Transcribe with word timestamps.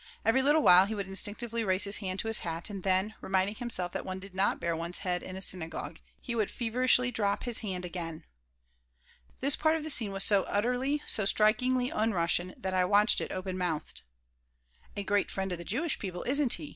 Every 0.25 0.41
little 0.41 0.63
while 0.63 0.87
he 0.87 0.95
would 0.95 1.05
instinctively 1.05 1.63
raise 1.63 1.83
his 1.83 1.97
hand 1.97 2.17
to 2.21 2.27
his 2.27 2.39
high 2.39 2.53
hat 2.53 2.71
and 2.71 2.81
then, 2.81 3.13
reminding 3.21 3.57
himself 3.57 3.91
that 3.91 4.03
one 4.03 4.17
did 4.17 4.33
not 4.33 4.59
bare 4.59 4.75
one's 4.75 4.97
head 4.97 5.21
in 5.21 5.35
a 5.35 5.41
synagogue, 5.41 5.99
he 6.19 6.33
would 6.33 6.49
feverishly 6.49 7.11
drop 7.11 7.43
his 7.43 7.59
hand 7.59 7.85
again 7.85 8.23
This 9.41 9.55
part 9.55 9.75
of 9.75 9.83
the 9.83 9.91
scene 9.91 10.11
was 10.11 10.23
so 10.23 10.41
utterly, 10.45 11.03
so 11.05 11.23
strikingly 11.23 11.91
un 11.91 12.15
Russian 12.15 12.55
that 12.57 12.73
I 12.73 12.83
watched 12.83 13.21
it 13.21 13.31
open 13.31 13.59
mouthed 13.59 14.01
"A 14.97 15.03
great 15.03 15.29
friend 15.29 15.51
of 15.51 15.59
the 15.59 15.63
Jewish 15.63 15.99
people, 15.99 16.23
isn't 16.23 16.53
he?" 16.53 16.69